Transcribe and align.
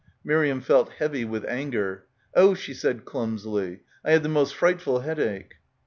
Miriam 0.23 0.61
felt 0.61 0.93
heavy 0.93 1.23
with 1.23 1.45
anger. 1.45 2.05
"Oh," 2.33 2.55
she 2.55 2.73
said 2.73 3.05
clumsily, 3.05 3.81
"I 4.03 4.13
had 4.13 4.23
the 4.23 4.29
most 4.29 4.55
frightful 4.55 5.01
headache." 5.01 5.57